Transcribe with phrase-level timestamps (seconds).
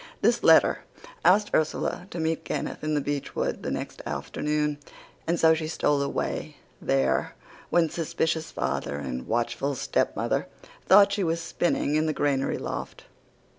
[0.23, 0.79] This letter
[1.23, 4.79] asked Ursula to meet Kenneth in the beechwood the next afternoon,
[5.27, 7.35] and so she stole away there
[7.69, 10.47] when suspicious father and watchful stepmother
[10.87, 13.03] thought she was spinning in the granary loft."